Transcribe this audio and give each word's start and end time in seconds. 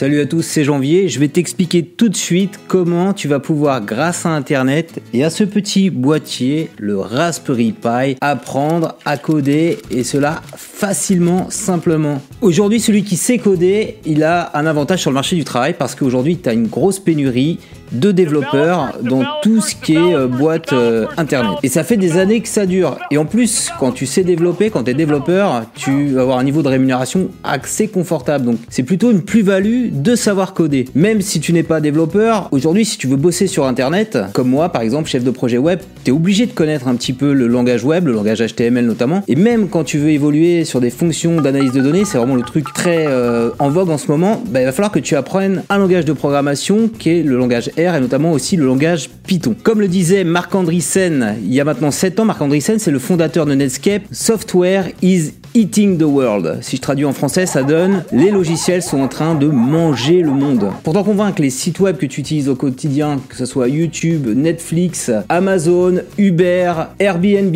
Salut 0.00 0.22
à 0.22 0.24
tous, 0.24 0.40
c'est 0.40 0.64
Janvier. 0.64 1.10
Je 1.10 1.20
vais 1.20 1.28
t'expliquer 1.28 1.84
tout 1.84 2.08
de 2.08 2.16
suite 2.16 2.58
comment 2.68 3.12
tu 3.12 3.28
vas 3.28 3.38
pouvoir, 3.38 3.84
grâce 3.84 4.24
à 4.24 4.30
Internet 4.30 4.98
et 5.12 5.24
à 5.24 5.28
ce 5.28 5.44
petit 5.44 5.90
boîtier, 5.90 6.70
le 6.78 6.98
Raspberry 6.98 7.72
Pi, 7.72 8.16
apprendre 8.22 8.94
à 9.04 9.18
coder 9.18 9.76
et 9.90 10.02
cela 10.02 10.40
facilement, 10.56 11.50
simplement. 11.50 12.22
Aujourd'hui, 12.40 12.80
celui 12.80 13.04
qui 13.04 13.16
sait 13.16 13.36
coder, 13.36 13.98
il 14.06 14.24
a 14.24 14.50
un 14.56 14.64
avantage 14.64 15.00
sur 15.02 15.10
le 15.10 15.16
marché 15.16 15.36
du 15.36 15.44
travail 15.44 15.74
parce 15.78 15.94
qu'aujourd'hui, 15.94 16.38
tu 16.38 16.48
as 16.48 16.54
une 16.54 16.68
grosse 16.68 16.98
pénurie 16.98 17.58
de 17.92 18.12
développeurs 18.12 18.98
dans 19.02 19.24
tout 19.42 19.60
ce 19.60 19.74
qui 19.74 19.94
est 19.94 20.14
euh, 20.14 20.26
boîte 20.26 20.72
euh, 20.72 21.06
internet. 21.16 21.58
Et 21.62 21.68
ça 21.68 21.84
fait 21.84 21.96
des 21.96 22.18
années 22.18 22.40
que 22.40 22.48
ça 22.48 22.66
dure. 22.66 22.98
Et 23.10 23.18
en 23.18 23.24
plus, 23.24 23.70
quand 23.78 23.92
tu 23.92 24.06
sais 24.06 24.22
développer, 24.22 24.70
quand 24.70 24.84
tu 24.84 24.90
es 24.90 24.94
développeur, 24.94 25.64
tu 25.74 26.08
vas 26.08 26.22
avoir 26.22 26.38
un 26.38 26.44
niveau 26.44 26.62
de 26.62 26.68
rémunération 26.68 27.28
assez 27.44 27.88
confortable. 27.88 28.44
Donc 28.44 28.56
c'est 28.68 28.82
plutôt 28.82 29.10
une 29.10 29.22
plus-value 29.22 29.90
de 29.92 30.14
savoir 30.14 30.54
coder. 30.54 30.86
Même 30.94 31.20
si 31.20 31.40
tu 31.40 31.52
n'es 31.52 31.62
pas 31.62 31.80
développeur, 31.80 32.48
aujourd'hui 32.52 32.84
si 32.84 32.98
tu 32.98 33.06
veux 33.06 33.16
bosser 33.16 33.46
sur 33.46 33.66
internet, 33.66 34.18
comme 34.32 34.48
moi 34.48 34.68
par 34.68 34.82
exemple, 34.82 35.08
chef 35.08 35.24
de 35.24 35.30
projet 35.30 35.58
web, 35.58 35.80
tu 36.04 36.10
es 36.10 36.14
obligé 36.14 36.46
de 36.46 36.52
connaître 36.52 36.88
un 36.88 36.94
petit 36.94 37.12
peu 37.12 37.32
le 37.32 37.46
langage 37.46 37.84
web, 37.84 38.06
le 38.06 38.12
langage 38.12 38.40
HTML 38.40 38.86
notamment. 38.86 39.22
Et 39.28 39.36
même 39.36 39.68
quand 39.68 39.84
tu 39.84 39.98
veux 39.98 40.10
évoluer 40.10 40.64
sur 40.64 40.80
des 40.80 40.90
fonctions 40.90 41.40
d'analyse 41.40 41.72
de 41.72 41.80
données, 41.80 42.04
c'est 42.04 42.18
vraiment 42.18 42.36
le 42.36 42.42
truc 42.42 42.72
très 42.72 43.06
euh, 43.06 43.50
en 43.58 43.70
vogue 43.70 43.90
en 43.90 43.98
ce 43.98 44.10
moment, 44.10 44.42
bah, 44.48 44.60
il 44.60 44.64
va 44.64 44.72
falloir 44.72 44.92
que 44.92 44.98
tu 44.98 45.16
apprennes 45.16 45.62
un 45.68 45.78
langage 45.78 46.04
de 46.04 46.12
programmation 46.12 46.88
qui 46.98 47.10
est 47.10 47.22
le 47.22 47.36
langage 47.36 47.70
et 47.80 48.00
notamment 48.00 48.32
aussi 48.32 48.56
le 48.56 48.64
langage 48.64 49.10
Python. 49.26 49.54
Comme 49.62 49.80
le 49.80 49.88
disait 49.88 50.24
Marc 50.24 50.54
Andreessen 50.54 51.36
il 51.42 51.52
y 51.52 51.60
a 51.60 51.64
maintenant 51.64 51.90
7 51.90 52.20
ans, 52.20 52.24
Marc 52.24 52.40
Andreessen 52.40 52.78
c'est 52.78 52.90
le 52.90 52.98
fondateur 52.98 53.46
de 53.46 53.54
Netscape. 53.54 54.02
Software 54.10 54.86
is 55.02 55.32
Eating 55.54 55.98
the 55.98 56.02
World. 56.02 56.58
Si 56.62 56.76
je 56.76 56.80
traduis 56.80 57.04
en 57.04 57.12
français, 57.12 57.46
ça 57.46 57.62
donne 57.62 58.04
les 58.12 58.30
logiciels 58.30 58.82
sont 58.82 59.00
en 59.00 59.08
train 59.08 59.34
de 59.34 59.46
manger 59.46 60.22
le 60.22 60.30
monde. 60.30 60.70
Pour 60.84 60.94
t'en 60.94 61.04
convaincre, 61.04 61.42
les 61.42 61.50
sites 61.50 61.80
web 61.80 61.96
que 61.96 62.06
tu 62.06 62.20
utilises 62.20 62.48
au 62.48 62.54
quotidien, 62.54 63.20
que 63.28 63.36
ce 63.36 63.46
soit 63.46 63.68
YouTube, 63.68 64.26
Netflix, 64.28 65.10
Amazon, 65.28 66.00
Uber, 66.18 66.72
Airbnb, 66.98 67.54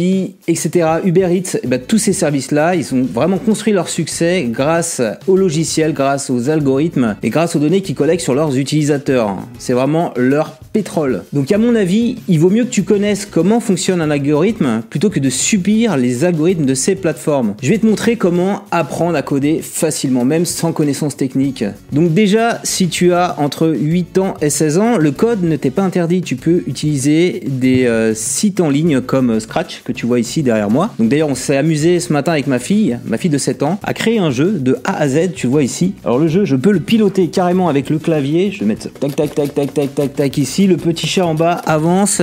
etc., 0.48 0.70
Uber 1.04 1.28
Eats, 1.30 1.58
eh 1.62 1.66
ben, 1.66 1.80
tous 1.80 1.98
ces 1.98 2.12
services-là, 2.12 2.74
ils 2.74 2.94
ont 2.94 3.02
vraiment 3.02 3.38
construit 3.38 3.72
leur 3.72 3.88
succès 3.88 4.46
grâce 4.48 5.00
aux 5.26 5.36
logiciels, 5.36 5.92
grâce 5.92 6.30
aux 6.30 6.48
algorithmes 6.50 7.16
et 7.22 7.30
grâce 7.30 7.56
aux 7.56 7.58
données 7.58 7.82
qu'ils 7.82 7.94
collectent 7.94 8.22
sur 8.22 8.34
leurs 8.34 8.56
utilisateurs. 8.56 9.36
C'est 9.58 9.72
vraiment 9.72 10.12
leur 10.16 10.58
pétrole. 10.72 11.22
Donc 11.32 11.52
à 11.52 11.58
mon 11.58 11.74
avis, 11.76 12.16
il 12.28 12.40
vaut 12.40 12.50
mieux 12.50 12.64
que 12.64 12.70
tu 12.70 12.82
connaisses 12.82 13.26
comment 13.26 13.60
fonctionne 13.60 14.00
un 14.00 14.10
algorithme 14.10 14.82
plutôt 14.90 15.08
que 15.08 15.20
de 15.20 15.30
subir 15.30 15.96
les 15.96 16.24
algorithmes 16.24 16.66
de 16.66 16.74
ces 16.74 16.96
plateformes. 16.96 17.54
Je 17.62 17.70
vais 17.70 17.78
montrer 17.84 18.16
comment 18.16 18.64
apprendre 18.70 19.16
à 19.16 19.22
coder 19.22 19.60
facilement, 19.62 20.24
même 20.24 20.44
sans 20.44 20.72
connaissance 20.72 21.16
technique. 21.16 21.64
Donc 21.92 22.12
déjà, 22.14 22.60
si 22.64 22.88
tu 22.88 23.12
as 23.12 23.38
entre 23.38 23.68
8 23.68 24.18
ans 24.18 24.34
et 24.40 24.50
16 24.50 24.78
ans, 24.78 24.96
le 24.96 25.10
code 25.10 25.42
ne 25.44 25.56
t'est 25.56 25.70
pas 25.70 25.82
interdit. 25.82 26.22
Tu 26.22 26.36
peux 26.36 26.62
utiliser 26.66 27.42
des 27.46 27.86
euh, 27.86 28.14
sites 28.14 28.60
en 28.60 28.70
ligne 28.70 29.00
comme 29.00 29.38
Scratch 29.40 29.82
que 29.84 29.92
tu 29.92 30.06
vois 30.06 30.20
ici 30.20 30.42
derrière 30.42 30.70
moi. 30.70 30.90
Donc 30.98 31.08
d'ailleurs, 31.08 31.28
on 31.28 31.34
s'est 31.34 31.56
amusé 31.56 32.00
ce 32.00 32.12
matin 32.12 32.32
avec 32.32 32.46
ma 32.46 32.58
fille, 32.58 32.98
ma 33.04 33.18
fille 33.18 33.30
de 33.30 33.38
7 33.38 33.62
ans, 33.62 33.78
à 33.82 33.94
créer 33.94 34.18
un 34.18 34.30
jeu 34.30 34.52
de 34.52 34.78
A 34.84 34.96
à 34.96 35.08
Z, 35.08 35.32
tu 35.34 35.46
vois 35.46 35.62
ici. 35.62 35.94
Alors 36.04 36.18
le 36.18 36.28
jeu, 36.28 36.44
je 36.44 36.56
peux 36.56 36.72
le 36.72 36.80
piloter 36.80 37.28
carrément 37.28 37.68
avec 37.68 37.90
le 37.90 37.98
clavier. 37.98 38.50
Je 38.50 38.60
vais 38.60 38.66
mettre 38.66 38.92
tac 38.92 39.14
tac 39.14 39.34
tac 39.34 39.54
tac 39.54 39.74
tac 39.74 39.94
tac 39.94 40.14
tac 40.14 40.38
ici 40.38 40.66
le 40.66 40.76
petit 40.76 41.06
chat 41.06 41.26
en 41.26 41.34
bas 41.34 41.60
avance 41.66 42.22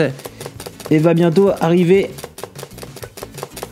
et 0.89 0.97
va 0.97 1.13
bientôt 1.13 1.51
arriver 1.61 2.09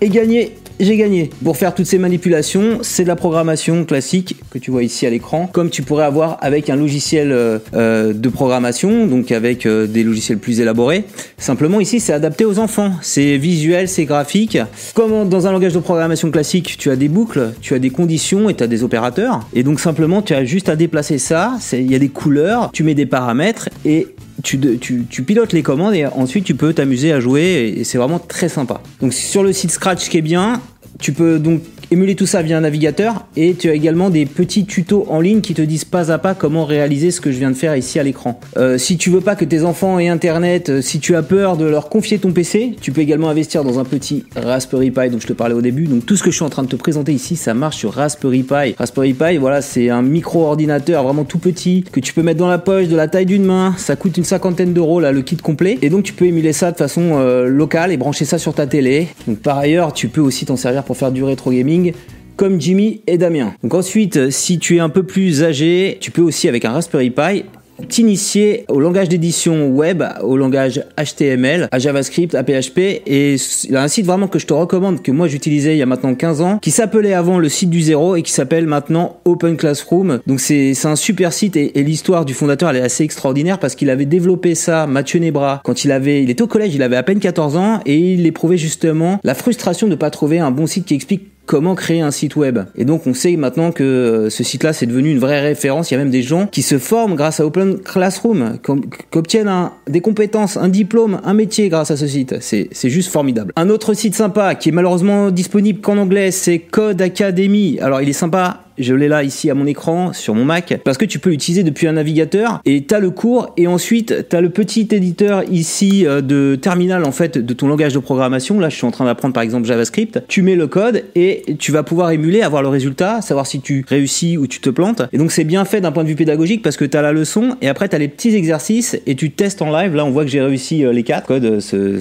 et 0.01 0.09
gagner 0.09 0.55
j'ai 0.80 0.97
gagné. 0.97 1.30
Pour 1.44 1.58
faire 1.58 1.75
toutes 1.75 1.85
ces 1.85 1.97
manipulations, 1.97 2.80
c'est 2.81 3.03
de 3.03 3.08
la 3.08 3.16
programmation 3.16 3.85
classique 3.85 4.38
que 4.49 4.58
tu 4.58 4.72
vois 4.72 4.83
ici 4.83 5.05
à 5.05 5.09
l'écran, 5.09 5.49
comme 5.52 5.69
tu 5.69 5.81
pourrais 5.81 6.05
avoir 6.05 6.38
avec 6.41 6.69
un 6.69 6.75
logiciel 6.75 7.31
euh, 7.31 7.59
euh, 7.73 8.13
de 8.13 8.30
programmation, 8.30 9.05
donc 9.05 9.31
avec 9.31 9.66
euh, 9.66 9.88
des 9.88 10.03
logiciels 10.03 10.38
plus 10.38 10.61
élaborés. 10.61 11.03
Simplement 11.38 11.80
ici, 11.80 12.00
c'est 12.00 12.13
adapté 12.13 12.45
aux 12.45 12.59
enfants. 12.59 12.94
C'est 13.02 13.38
visuel, 13.38 13.88
c'est 13.88 14.05
graphique. 14.05 14.57
Comme 14.94 15.28
dans 15.28 15.47
un 15.47 15.51
langage 15.51 15.73
de 15.73 15.79
programmation 15.79 16.31
classique, 16.31 16.78
tu 16.78 16.90
as 16.90 16.96
des 16.96 17.09
boucles, 17.09 17.51
tu 17.61 17.73
as 17.73 17.79
des 17.79 17.90
conditions 17.90 18.50
et 18.50 18.53
tu 18.53 18.63
as 18.63 18.67
des 18.67 18.84
opérateurs. 18.84 19.41
Et 19.53 19.63
donc 19.63 19.79
simplement, 19.79 20.22
tu 20.22 20.34
as 20.34 20.46
juste 20.46 20.69
à 20.69 20.75
déplacer 20.75 21.17
ça. 21.17 21.57
Il 21.73 21.91
y 21.91 21.96
a 21.96 22.00
des 22.00 22.09
couleurs, 22.09 22.72
tu 22.72 22.84
mets 22.84 22.96
des 22.96 23.06
paramètres 23.06 23.69
et 23.85 24.07
tu, 24.44 25.23
pilotes 25.25 25.53
les 25.53 25.63
commandes 25.63 25.94
et 25.95 26.05
ensuite 26.05 26.45
tu 26.45 26.55
peux 26.55 26.73
t'amuser 26.73 27.11
à 27.11 27.19
jouer 27.19 27.75
et 27.77 27.83
c'est 27.83 27.97
vraiment 27.97 28.19
très 28.19 28.50
sympa. 28.50 28.81
Donc 29.01 29.13
sur 29.13 29.44
le 29.44 29.53
site 29.53 29.72
Scratch, 29.72 30.05
ce 30.05 30.09
qui 30.09 30.17
est 30.17 30.22
bien, 30.22 30.61
tu 30.99 31.13
peux 31.13 31.39
donc 31.39 31.61
émuler 31.91 32.15
tout 32.15 32.25
ça 32.25 32.41
via 32.41 32.57
un 32.57 32.61
navigateur 32.61 33.25
et 33.35 33.55
tu 33.55 33.69
as 33.69 33.73
également 33.73 34.09
des 34.09 34.25
petits 34.25 34.65
tutos 34.65 35.05
en 35.09 35.19
ligne 35.19 35.41
qui 35.41 35.53
te 35.53 35.61
disent 35.61 35.85
pas 35.85 36.11
à 36.11 36.17
pas 36.17 36.35
comment 36.35 36.65
réaliser 36.65 37.11
ce 37.11 37.19
que 37.19 37.31
je 37.31 37.39
viens 37.39 37.49
de 37.49 37.55
faire 37.55 37.75
ici 37.75 37.99
à 37.99 38.03
l'écran. 38.03 38.39
Euh, 38.57 38.77
si 38.77 38.97
tu 38.97 39.09
veux 39.09 39.21
pas 39.21 39.35
que 39.35 39.45
tes 39.45 39.63
enfants 39.63 39.97
aient 39.97 40.07
internet, 40.07 40.69
euh, 40.69 40.81
si 40.81 40.99
tu 40.99 41.15
as 41.15 41.23
peur 41.23 41.57
de 41.57 41.65
leur 41.65 41.89
confier 41.89 42.19
ton 42.19 42.31
PC, 42.31 42.75
tu 42.79 42.91
peux 42.91 43.01
également 43.01 43.29
investir 43.29 43.63
dans 43.63 43.79
un 43.79 43.85
petit 43.85 44.25
Raspberry 44.35 44.91
Pi 44.91 45.09
dont 45.09 45.19
je 45.19 45.27
te 45.27 45.33
parlais 45.33 45.55
au 45.55 45.61
début. 45.61 45.87
Donc 45.87 46.05
tout 46.05 46.15
ce 46.15 46.23
que 46.23 46.31
je 46.31 46.35
suis 46.35 46.45
en 46.45 46.49
train 46.49 46.63
de 46.63 46.67
te 46.67 46.75
présenter 46.75 47.11
ici, 47.11 47.35
ça 47.35 47.53
marche 47.53 47.77
sur 47.77 47.93
Raspberry 47.93 48.43
Pi. 48.43 48.75
Raspberry 48.77 49.13
Pi, 49.13 49.37
voilà, 49.37 49.61
c'est 49.61 49.89
un 49.89 50.01
micro 50.01 50.45
ordinateur 50.45 51.03
vraiment 51.03 51.23
tout 51.23 51.39
petit 51.39 51.85
que 51.91 51.99
tu 51.99 52.13
peux 52.13 52.21
mettre 52.21 52.39
dans 52.39 52.47
la 52.47 52.59
poche 52.59 52.87
de 52.87 52.95
la 52.95 53.07
taille 53.07 53.25
d'une 53.25 53.45
main. 53.45 53.73
Ça 53.77 53.95
coûte 53.95 54.17
une 54.17 54.23
cinquantaine 54.23 54.73
d'euros 54.73 54.99
là 54.99 55.11
le 55.11 55.21
kit 55.21 55.37
complet 55.37 55.77
et 55.81 55.89
donc 55.89 56.03
tu 56.03 56.13
peux 56.13 56.25
émuler 56.25 56.53
ça 56.53 56.71
de 56.71 56.77
façon 56.77 57.13
euh, 57.13 57.47
locale 57.47 57.91
et 57.91 57.97
brancher 57.97 58.25
ça 58.25 58.37
sur 58.37 58.53
ta 58.53 58.67
télé. 58.67 59.07
Donc 59.27 59.39
par 59.39 59.57
ailleurs, 59.57 59.93
tu 59.93 60.07
peux 60.07 60.21
aussi 60.21 60.45
t'en 60.45 60.55
servir 60.55 60.83
pour 60.89 60.97
faire 60.97 61.11
du 61.11 61.23
rétro 61.23 61.51
gaming 61.51 61.94
comme 62.35 62.59
Jimmy 62.59 63.01
et 63.05 63.19
Damien. 63.19 63.53
Donc 63.61 63.75
ensuite, 63.75 64.31
si 64.31 64.57
tu 64.57 64.77
es 64.77 64.79
un 64.79 64.89
peu 64.89 65.03
plus 65.03 65.44
âgé, 65.44 66.00
tu 66.01 66.09
peux 66.09 66.23
aussi 66.23 66.47
avec 66.47 66.66
un 66.66 66.72
Raspberry 66.72 67.11
Pi 67.11 67.45
t'initier 67.88 68.66
au 68.67 68.79
langage 68.79 69.09
d'édition 69.09 69.69
web, 69.69 70.03
au 70.22 70.38
langage 70.38 70.84
HTML, 70.97 71.67
à 71.72 71.79
JavaScript, 71.79 72.35
à 72.35 72.44
PHP. 72.44 72.79
Et 73.06 73.35
il 73.67 73.75
a 73.75 73.84
un 73.84 73.88
site 73.88 74.06
vraiment 74.06 74.28
que 74.28 74.40
je 74.40 74.47
te 74.47 74.53
recommande, 74.53 75.01
que 75.01 75.12
moi 75.12 75.28
j'utilisais 75.28 75.75
il 75.75 75.78
y 75.78 75.81
a 75.81 75.85
maintenant 75.85 76.16
15 76.16 76.41
ans, 76.41 76.59
qui 76.59 76.72
s'appelait 76.72 77.13
avant 77.13 77.40
le 77.40 77.50
site 77.50 77.69
du 77.69 77.81
zéro 77.81 78.16
et 78.16 78.22
qui 78.22 78.31
s'appelle 78.31 78.67
maintenant 78.67 79.17
Open 79.25 79.57
Classroom. 79.57 80.19
Donc 80.28 80.40
c'est 80.40 80.73
un 80.85 80.95
super 80.95 81.34
site 81.34 81.56
et, 81.56 81.72
l'histoire 81.79 82.25
du 82.25 82.34
fondateur 82.34 82.69
elle 82.69 82.78
est 82.78 82.81
assez 82.81 83.03
extraordinaire 83.03 83.57
parce 83.57 83.75
qu'il 83.75 83.90
avait 83.90 84.06
développé 84.06 84.53
ça, 84.53 84.85
Mathieu 84.85 85.19
Nebra, 85.19 85.61
quand 85.63 85.85
il 85.85 85.91
avait, 85.91 86.22
il 86.22 86.29
était 86.29 86.41
au 86.41 86.47
collège, 86.47 86.75
il 86.75 86.84
avait 86.84 86.97
à 86.97 87.03
peine 87.03 87.19
14 87.19 87.56
ans 87.56 87.79
et 87.85 87.97
il 87.97 88.25
éprouvait 88.25 88.57
justement 88.57 89.19
la 89.23 89.34
frustration 89.34 89.88
de 89.88 89.91
ne 89.91 89.96
pas 89.96 90.09
trouver 90.09 90.40
un 90.40 90.51
bon 90.51 90.67
site 90.67 90.85
qui 90.85 90.94
explique 90.94 91.28
comment 91.49 91.73
créer 91.73 92.01
un 92.01 92.11
site 92.11 92.35
web. 92.35 92.59
Et 92.75 92.85
donc 92.85 93.07
on 93.07 93.15
sait 93.15 93.35
maintenant 93.35 93.71
que 93.71 93.83
euh, 93.83 94.29
ce 94.29 94.43
site-là 94.43 94.71
c'est 94.71 94.85
devenu 94.85 95.09
une 95.09 95.17
vraie 95.17 95.41
référence. 95.41 95.89
Il 95.89 95.95
y 95.95 95.97
a 95.97 95.99
même 95.99 96.11
des 96.11 96.21
gens 96.21 96.45
qui 96.45 96.61
se 96.61 96.77
forment 96.77 97.15
grâce 97.15 97.39
à 97.39 97.45
Open 97.47 97.79
Classroom, 97.79 98.59
qui 98.63 99.17
obtiennent 99.17 99.51
des 99.87 99.99
compétences, 99.99 100.57
un 100.57 100.69
diplôme, 100.69 101.19
un 101.23 101.33
métier 101.33 101.67
grâce 101.69 101.89
à 101.89 101.97
ce 101.97 102.05
site. 102.05 102.35
C'est 102.39 102.89
juste 102.89 103.11
formidable. 103.11 103.51
Un 103.55 103.71
autre 103.71 103.95
site 103.95 104.13
sympa 104.13 104.53
qui 104.53 104.69
est 104.69 104.71
malheureusement 104.71 105.31
disponible 105.31 105.81
qu'en 105.81 105.97
anglais, 105.97 106.29
c'est 106.29 106.59
Code 106.59 107.01
Academy. 107.01 107.79
Alors 107.81 107.99
il 107.99 108.09
est 108.09 108.13
sympa 108.13 108.66
je 108.79 108.94
l'ai 108.94 109.07
là 109.07 109.23
ici 109.23 109.50
à 109.50 109.53
mon 109.53 109.66
écran 109.66 110.13
sur 110.13 110.35
mon 110.35 110.45
Mac 110.45 110.79
parce 110.84 110.97
que 110.97 111.06
tu 111.06 111.19
peux 111.19 111.29
l'utiliser 111.29 111.63
depuis 111.63 111.88
un 111.88 111.94
navigateur 111.94 112.62
et 112.66 112.84
tu 112.85 112.94
as 112.94 113.00
le 113.00 113.12
cours 113.12 113.53
et 113.57 113.67
ensuite 113.67 114.29
tu 114.29 114.35
as 114.35 114.41
le 114.41 114.50
petit 114.50 114.88
éditeur 114.91 115.44
ici 115.51 116.06
euh, 116.07 116.22
de 116.22 116.56
terminal 116.56 117.03
en 117.03 117.12
fait 117.12 117.38
de 117.38 117.53
ton 117.53 117.67
langage 117.67 117.94
de 117.94 118.00
programmation. 118.00 118.59
Là, 118.59 118.69
je 118.69 118.75
suis 118.75 118.85
en 118.85 118.91
train 118.91 119.06
d'apprendre 119.06 119.34
par 119.34 119.44
exemple 119.44 119.67
JavaScript. 119.67 120.23
Tu 120.28 120.41
mets 120.41 120.56
le 120.56 120.67
code 120.67 121.03
et 121.16 121.44
tu 121.59 121.72
vas 121.72 121.84
pouvoir 121.84 122.12
émuler, 122.12 122.41
avoir 122.41 122.62
le 122.62 122.69
résultat, 122.69 123.22
savoir 123.22 123.47
si 123.47 123.62
tu 123.62 123.85
réussis 123.88 124.38
ou 124.38 124.47
tu 124.47 124.59
te 124.59 124.69
plantes. 124.69 125.01
Et 125.11 125.17
donc 125.17 125.31
c'est 125.31 125.44
bien 125.44 125.66
fait 125.66 125.81
d'un 125.81 125.91
point 125.91 126.03
de 126.03 126.09
vue 126.09 126.16
pédagogique 126.16 126.61
parce 126.61 126.78
que 126.78 126.85
tu 126.85 126.97
as 126.97 127.01
la 127.01 127.11
leçon 127.11 127.57
et 127.61 127.67
après 127.67 127.90
tu 127.90 127.96
as 127.96 128.00
les 128.00 128.07
petits 128.07 128.35
exercices 128.35 129.00
et 129.06 129.16
tu 129.16 129.31
testes 129.31 129.61
en 129.61 129.72
live. 129.72 129.96
Là, 129.96 130.06
on 130.06 130.11
voit 130.11 130.23
que 130.23 130.31
j'ai 130.31 130.41
réussi 130.41 130.85
euh, 130.85 130.91
les 130.91 131.03
quatre. 131.03 131.28
codes 131.28 131.46
euh, 131.73 132.00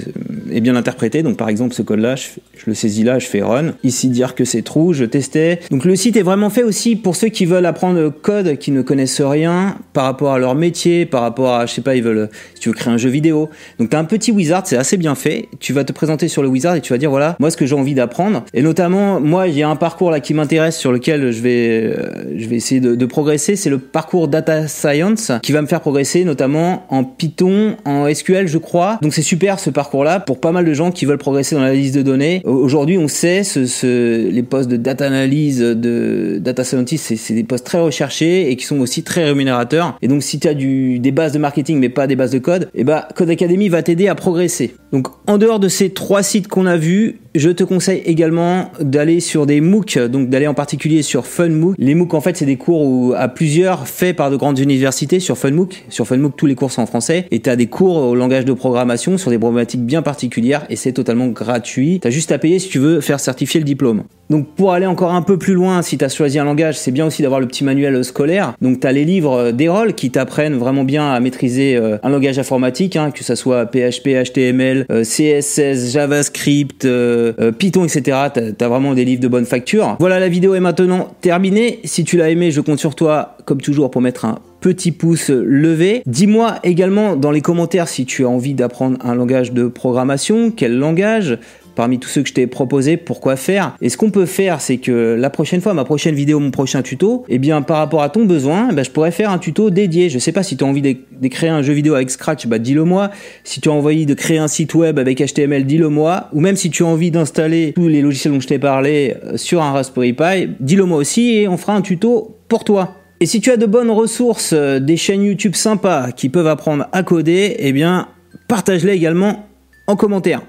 est 0.52 0.60
bien 0.60 0.76
interprété. 0.76 1.22
Donc 1.22 1.36
par 1.36 1.48
exemple, 1.48 1.74
ce 1.74 1.82
code 1.82 2.00
là, 2.00 2.16
je, 2.16 2.28
le 2.66 2.74
saisis 2.74 3.04
là, 3.04 3.18
je 3.18 3.26
fais 3.26 3.42
run. 3.42 3.72
Ici 3.82 4.08
dire 4.08 4.34
que 4.34 4.44
c'est 4.44 4.62
true, 4.62 4.94
je 4.94 5.04
testais. 5.04 5.60
Donc 5.70 5.84
le 5.84 5.96
site 5.96 6.16
est 6.16 6.22
vraiment 6.22 6.50
fait 6.50 6.62
aussi 6.62 6.96
pour 6.96 7.16
ceux 7.16 7.28
qui 7.28 7.46
veulent 7.46 7.66
apprendre 7.66 7.98
le 7.98 8.10
code, 8.10 8.56
qui 8.58 8.70
ne 8.70 8.82
connaissent 8.82 9.20
rien 9.20 9.76
par 9.92 10.04
rapport 10.04 10.32
à 10.32 10.38
leur 10.38 10.54
métier, 10.54 11.06
par 11.06 11.22
rapport 11.22 11.54
à, 11.54 11.66
je 11.66 11.74
sais 11.74 11.80
pas, 11.80 11.96
ils 11.96 12.02
veulent, 12.02 12.28
si 12.54 12.60
tu 12.60 12.68
veux 12.68 12.74
créer 12.74 12.92
un 12.92 12.98
jeu 12.98 13.10
vidéo. 13.10 13.48
Donc 13.78 13.90
tu 13.90 13.96
as 13.96 13.98
un 13.98 14.04
petit 14.04 14.32
wizard, 14.32 14.62
c'est 14.66 14.76
assez 14.76 14.96
bien 14.96 15.14
fait. 15.14 15.48
Tu 15.60 15.72
vas 15.72 15.84
te 15.84 15.92
présenter 15.92 16.28
sur 16.28 16.42
le 16.42 16.48
wizard 16.48 16.74
et 16.76 16.80
tu 16.80 16.92
vas 16.92 16.98
dire 16.98 17.10
voilà, 17.10 17.36
moi 17.38 17.50
ce 17.50 17.56
que 17.56 17.66
j'ai 17.66 17.74
envie 17.74 17.94
d'apprendre. 17.94 18.44
Et 18.54 18.62
notamment, 18.62 19.20
moi 19.20 19.48
il 19.48 19.56
y 19.56 19.62
a 19.62 19.68
un 19.68 19.76
parcours 19.76 20.10
là 20.10 20.20
qui 20.20 20.34
m'intéresse 20.34 20.76
sur 20.76 20.92
lequel 20.92 21.30
je 21.30 21.40
vais, 21.42 21.94
euh, 21.96 22.36
je 22.36 22.46
vais 22.48 22.56
essayer 22.56 22.80
de, 22.80 22.94
de 22.94 23.06
progresser. 23.06 23.56
C'est 23.56 23.70
le 23.70 23.78
parcours 23.78 24.28
data 24.28 24.68
science 24.68 25.32
qui 25.42 25.52
va 25.52 25.62
me 25.62 25.66
faire 25.66 25.80
progresser, 25.80 26.24
notamment 26.24 26.86
en 26.88 27.04
Python, 27.04 27.76
en 27.84 28.12
SQL, 28.12 28.46
je 28.46 28.58
crois. 28.58 28.98
Donc 29.02 29.14
c'est 29.14 29.22
super 29.22 29.58
ce 29.58 29.70
parcours-là 29.70 30.20
pour 30.20 30.37
pas 30.40 30.52
mal 30.52 30.64
de 30.64 30.72
gens 30.74 30.90
qui 30.90 31.04
veulent 31.04 31.18
progresser 31.18 31.54
dans 31.54 31.62
la 31.62 31.74
liste 31.74 31.94
de 31.94 32.02
données. 32.02 32.42
Aujourd'hui, 32.44 32.98
on 32.98 33.08
sait 33.08 33.44
ce, 33.44 34.28
les 34.28 34.42
postes 34.42 34.68
de 34.68 34.76
data 34.76 35.06
analyse, 35.06 35.60
de 35.60 36.38
data 36.40 36.64
scientist 36.64 37.16
c'est 37.16 37.34
des 37.34 37.44
postes 37.44 37.66
très 37.66 37.80
recherchés 37.80 38.50
et 38.50 38.56
qui 38.56 38.64
sont 38.64 38.80
aussi 38.80 39.02
très 39.02 39.24
rémunérateurs. 39.24 39.96
Et 40.02 40.08
donc, 40.08 40.22
si 40.22 40.38
tu 40.38 40.48
as 40.48 40.54
des 40.54 41.12
bases 41.12 41.32
de 41.32 41.38
marketing 41.38 41.78
mais 41.78 41.88
pas 41.88 42.06
des 42.06 42.16
bases 42.16 42.30
de 42.30 42.38
code, 42.38 42.64
et 42.74 42.80
eh 42.80 42.84
bah, 42.84 43.08
Code 43.14 43.30
Academy 43.30 43.68
va 43.68 43.82
t'aider 43.82 44.08
à 44.08 44.14
progresser. 44.14 44.74
Donc, 44.92 45.08
en 45.26 45.38
dehors 45.38 45.60
de 45.60 45.68
ces 45.68 45.90
trois 45.90 46.22
sites 46.22 46.48
qu'on 46.48 46.66
a 46.66 46.76
vus, 46.76 47.20
Je 47.38 47.50
te 47.50 47.62
conseille 47.62 48.02
également 48.04 48.72
d'aller 48.80 49.20
sur 49.20 49.46
des 49.46 49.60
MOOC, 49.60 49.96
donc 50.08 50.28
d'aller 50.28 50.48
en 50.48 50.54
particulier 50.54 51.02
sur 51.02 51.24
FunMOOC. 51.24 51.76
Les 51.78 51.94
MOOC, 51.94 52.14
en 52.14 52.20
fait, 52.20 52.36
c'est 52.36 52.46
des 52.46 52.56
cours 52.56 52.82
où, 52.82 53.14
à 53.16 53.28
plusieurs 53.28 53.86
faits 53.86 54.16
par 54.16 54.32
de 54.32 54.36
grandes 54.36 54.58
universités 54.58 55.20
sur 55.20 55.38
FunMOOC. 55.38 55.84
Sur 55.88 56.04
FunMOOC, 56.08 56.34
tous 56.36 56.46
les 56.46 56.56
cours 56.56 56.72
sont 56.72 56.82
en 56.82 56.86
français 56.86 57.26
et 57.30 57.38
tu 57.38 57.48
as 57.48 57.54
des 57.54 57.68
cours 57.68 57.94
au 57.94 58.16
langage 58.16 58.44
de 58.44 58.52
programmation 58.52 59.18
sur 59.18 59.30
des 59.30 59.38
problématiques 59.38 59.86
bien 59.86 60.02
particulières 60.02 60.66
et 60.68 60.74
c'est 60.74 60.90
totalement 60.90 61.28
gratuit. 61.28 62.00
Tu 62.02 62.08
as 62.08 62.10
juste 62.10 62.32
à 62.32 62.38
payer 62.38 62.58
si 62.58 62.70
tu 62.70 62.80
veux 62.80 63.00
faire 63.00 63.20
certifier 63.20 63.60
le 63.60 63.64
diplôme. 63.64 64.02
Donc 64.30 64.46
pour 64.56 64.72
aller 64.72 64.86
encore 64.86 65.14
un 65.14 65.22
peu 65.22 65.38
plus 65.38 65.54
loin, 65.54 65.80
si 65.80 65.96
tu 65.96 66.04
as 66.04 66.08
choisi 66.10 66.38
un 66.38 66.44
langage, 66.44 66.78
c'est 66.78 66.90
bien 66.90 67.06
aussi 67.06 67.22
d'avoir 67.22 67.40
le 67.40 67.46
petit 67.46 67.64
manuel 67.64 68.04
scolaire. 68.04 68.54
Donc 68.60 68.80
tu 68.80 68.86
as 68.86 68.92
les 68.92 69.04
livres 69.04 69.52
d'Erol 69.52 69.94
qui 69.94 70.10
t'apprennent 70.10 70.56
vraiment 70.56 70.84
bien 70.84 71.10
à 71.10 71.20
maîtriser 71.20 71.76
euh, 71.76 71.96
un 72.02 72.10
langage 72.10 72.38
informatique, 72.38 72.96
hein, 72.96 73.10
que 73.10 73.24
ça 73.24 73.36
soit 73.36 73.64
PHP, 73.66 74.08
HTML, 74.08 74.84
euh, 74.90 75.02
CSS, 75.02 75.92
JavaScript, 75.92 76.84
euh, 76.84 77.27
Python, 77.58 77.84
etc. 77.84 78.16
Tu 78.34 78.64
as, 78.64 78.68
vraiment 78.68 78.94
des 78.94 79.04
livres 79.04 79.20
de 79.20 79.28
bonne 79.28 79.46
facture. 79.46 79.96
Voilà, 80.00 80.18
la 80.20 80.28
vidéo 80.28 80.54
est 80.54 80.60
maintenant 80.60 81.08
terminée. 81.20 81.80
Si 81.84 82.04
tu 82.04 82.16
l'as 82.16 82.30
aimé, 82.30 82.50
je 82.50 82.60
compte 82.60 82.78
sur 82.78 82.94
toi, 82.94 83.36
comme 83.44 83.60
toujours, 83.60 83.90
pour 83.90 84.02
mettre 84.02 84.24
un 84.24 84.38
petit 84.60 84.92
pouce 84.92 85.30
levé. 85.30 86.02
Dis-moi 86.06 86.56
également 86.64 87.16
dans 87.16 87.30
les 87.30 87.40
commentaires 87.40 87.88
si 87.88 88.06
tu 88.06 88.24
as 88.24 88.28
envie 88.28 88.54
d'apprendre 88.54 88.98
un 89.04 89.14
langage 89.14 89.52
de 89.52 89.68
programmation, 89.68 90.50
quel 90.50 90.76
langage, 90.76 91.38
parmi 91.78 92.00
tous 92.00 92.08
ceux 92.08 92.22
que 92.22 92.28
je 92.28 92.34
t'ai 92.34 92.48
proposé, 92.48 92.96
pourquoi 92.96 93.36
faire. 93.36 93.76
Et 93.80 93.88
ce 93.88 93.96
qu'on 93.96 94.10
peut 94.10 94.26
faire, 94.26 94.60
c'est 94.60 94.78
que 94.78 95.16
la 95.16 95.30
prochaine 95.30 95.60
fois, 95.60 95.74
ma 95.74 95.84
prochaine 95.84 96.16
vidéo, 96.16 96.40
mon 96.40 96.50
prochain 96.50 96.82
tuto, 96.82 97.24
eh 97.28 97.38
bien, 97.38 97.62
par 97.62 97.76
rapport 97.76 98.02
à 98.02 98.08
ton 98.08 98.24
besoin, 98.24 98.66
eh 98.72 98.74
ben, 98.74 98.84
je 98.84 98.90
pourrais 98.90 99.12
faire 99.12 99.30
un 99.30 99.38
tuto 99.38 99.70
dédié. 99.70 100.08
Je 100.08 100.18
sais 100.18 100.32
pas 100.32 100.42
si 100.42 100.56
tu 100.56 100.64
as 100.64 100.66
envie 100.66 100.82
de, 100.82 101.28
créer 101.28 101.50
un 101.50 101.62
jeu 101.62 101.72
vidéo 101.72 101.94
avec 101.94 102.10
Scratch, 102.10 102.48
bah, 102.48 102.58
dis-le 102.58 102.82
moi. 102.82 103.12
Si 103.44 103.60
tu 103.60 103.68
as 103.68 103.72
envie 103.72 104.06
de 104.06 104.14
créer 104.14 104.38
un 104.38 104.48
site 104.48 104.74
web 104.74 104.98
avec 104.98 105.20
HTML, 105.20 105.66
dis-le 105.66 105.88
moi. 105.88 106.30
Ou 106.32 106.40
même 106.40 106.56
si 106.56 106.68
tu 106.68 106.82
as 106.82 106.86
envie 106.86 107.12
d'installer 107.12 107.74
tous 107.76 107.86
les 107.86 108.02
logiciels 108.02 108.34
dont 108.34 108.40
je 108.40 108.48
t'ai 108.48 108.58
parlé 108.58 109.14
euh, 109.22 109.36
sur 109.36 109.62
un 109.62 109.70
Raspberry 109.70 110.14
Pi, 110.14 110.48
dis-le 110.58 110.84
moi 110.84 110.98
aussi 110.98 111.36
et 111.36 111.46
on 111.46 111.56
fera 111.56 111.76
un 111.76 111.82
tuto 111.82 112.38
pour 112.48 112.64
toi. 112.64 112.96
Et 113.20 113.26
si 113.26 113.40
tu 113.40 113.52
as 113.52 113.56
de 113.56 113.66
bonnes 113.66 113.92
ressources, 113.92 114.52
euh, 114.52 114.80
des 114.80 114.96
chaînes 114.96 115.22
YouTube 115.22 115.54
sympas 115.54 116.10
qui 116.10 116.28
peuvent 116.28 116.48
apprendre 116.48 116.88
à 116.90 117.04
coder, 117.04 117.54
eh 117.60 117.70
bien, 117.70 118.08
partage-les 118.48 118.94
également 118.94 119.46
en 119.86 119.94
commentaire. 119.94 120.42